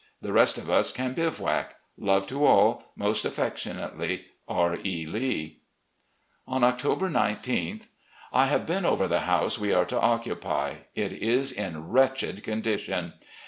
The 0.19 0.33
rest 0.33 0.57
of 0.57 0.67
us 0.67 0.91
can 0.91 1.13
bivouac. 1.13 1.75
Love 1.95 2.25
to 2.25 2.43
all. 2.43 2.91
Most 2.95 3.23
affectionately, 3.23 4.25
R. 4.47 4.77
E. 4.83 5.05
Lee." 5.05 5.59
On 6.47 6.63
October 6.63 7.07
19th:. 7.07 7.87
I 8.33 8.47
have 8.47 8.65
been 8.65 8.83
over 8.83 9.07
the 9.07 9.19
house 9.29 9.59
we 9.59 9.71
are 9.71 9.85
to 9.85 10.01
occupy. 10.01 10.77
It 10.95 11.13
is 11.13 11.51
in 11.51 11.89
wretched 11.89 12.41
condition. 12.41 13.13